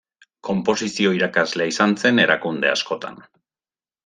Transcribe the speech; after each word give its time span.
Konposizio-irakaslea 0.47 1.71
izan 1.75 1.93
zen 2.05 2.23
erakunde 2.27 2.73
askotan. 2.79 3.23